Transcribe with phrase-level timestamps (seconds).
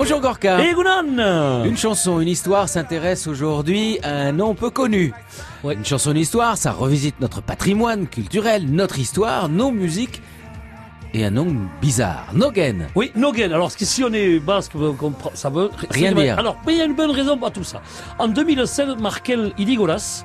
[0.00, 0.64] Bonjour Gorka.
[0.64, 5.12] Et Gounan Une chanson, une histoire s'intéresse aujourd'hui à un nom peu connu.
[5.62, 5.74] Ouais.
[5.74, 10.22] Une chanson, une histoire, ça revisite notre patrimoine culturel, notre histoire, nos musiques
[11.12, 12.86] et un nom bizarre, Nogen.
[12.94, 13.52] Oui, Nogen.
[13.52, 14.72] Alors, si on est basque,
[15.34, 16.38] ça veut Rien dire.
[16.38, 17.82] Alors, mais il y a une bonne raison pour tout ça.
[18.18, 20.24] En 2016, Markel Idigoras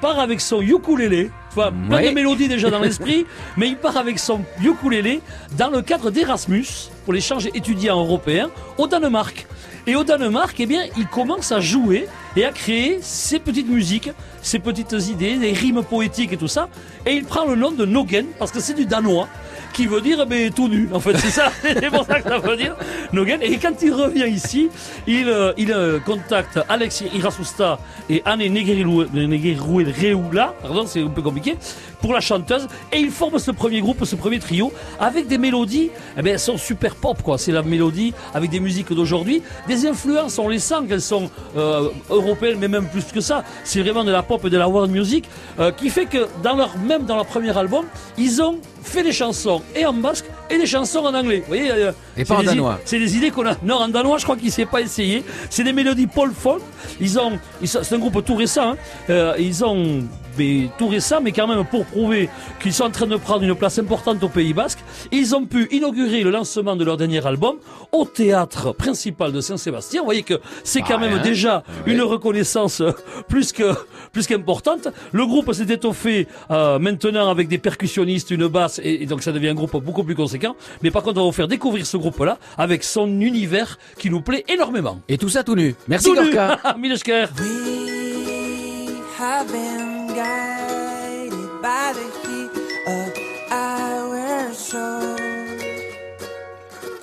[0.00, 1.32] part avec son ukulélé.
[1.56, 2.08] Vois, plein Ouais.
[2.10, 3.24] de mélodies déjà dans l'esprit,
[3.56, 5.22] mais il part avec son ukulélé
[5.56, 6.66] dans le cadre d'Erasmus
[7.06, 9.46] pour l'échange étudiant européen au Danemark.
[9.86, 14.10] Et au Danemark, eh bien, il commence à jouer et à créer ses petites musiques,
[14.42, 16.68] ses petites idées, des rimes poétiques et tout ça.
[17.06, 19.26] Et il prend le nom de Nogen parce que c'est du danois
[19.72, 20.88] qui veut dire mais tout nu.
[20.92, 22.76] En fait, c'est ça, c'est pour ça que ça veut dire
[23.12, 23.40] Nogen.
[23.42, 24.68] Et quand il revient ici,
[25.06, 27.78] il, euh, il euh, contacte Alex Irasusta
[28.08, 31.56] et Anne Negueruela, pardon, c'est un peu compliqué,
[32.00, 32.68] pour la chanteuse.
[32.92, 36.40] Et ils forment ce premier groupe, ce premier trio, avec des mélodies, eh ben, elles
[36.40, 37.38] sont super pop, quoi.
[37.38, 39.42] C'est la mélodie avec des musiques d'aujourd'hui.
[39.68, 43.44] Des influences, on les sent qu'elles sont euh, européennes, mais même plus que ça.
[43.64, 45.24] C'est vraiment de la pop et de la world music,
[45.58, 47.84] euh, qui fait que dans leur, même dans leur premier album,
[48.18, 51.38] ils ont fait des chansons et en basque et des chansons en anglais.
[51.40, 52.78] Vous voyez, euh, Et pas en danois.
[52.84, 53.56] C'est des idées qu'on a.
[53.62, 55.24] Non, en danois, je crois qu'il s'est pas essayé.
[55.50, 56.62] C'est des mélodies Paul folk.
[57.00, 58.72] Ils ont, ils c'est un groupe tout récent.
[58.72, 58.76] hein.
[59.10, 60.04] Euh, ils ont,
[60.38, 62.28] mais tout récent, mais quand même pour prouver
[62.60, 64.78] qu'ils sont en train de prendre une place importante au Pays Basque.
[65.12, 67.56] Ils ont pu inaugurer le lancement de leur dernier album
[67.92, 70.00] au théâtre principal de Saint-Sébastien.
[70.00, 71.92] Vous voyez que c'est quand Pas même déjà Ouais.
[71.92, 72.92] une reconnaissance euh,
[73.28, 73.72] plus que
[74.12, 74.88] plus qu'importante.
[75.12, 79.32] Le groupe s'est étoffé euh, maintenant avec des percussionnistes, une basse, et, et donc ça
[79.32, 80.56] devient un groupe beaucoup plus conséquent.
[80.82, 84.20] Mais par contre, on va vous faire découvrir ce groupe-là avec son univers qui nous
[84.22, 85.00] plaît énormément.
[85.08, 85.74] Et tout ça tout nu.
[85.88, 86.12] Merci.
[86.14, 86.58] Gorka.
[86.78, 87.26] Milesker.
[87.38, 92.50] We have been guided by the heat
[92.88, 93.12] of
[93.52, 95.16] our soul.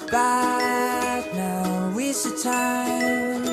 [0.10, 3.44] But now is the time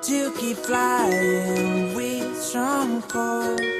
[0.00, 3.79] to keep flying with some cold.